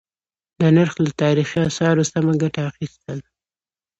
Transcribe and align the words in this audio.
د 0.59 0.61
نرخ 0.75 0.93
له 1.03 1.09
تاريخي 1.21 1.59
آثارو 1.69 2.03
سمه 2.11 2.33
گټه 2.41 2.61
اخيستل: 2.71 3.19